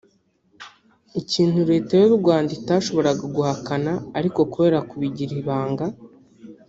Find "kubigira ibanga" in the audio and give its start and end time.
4.89-5.85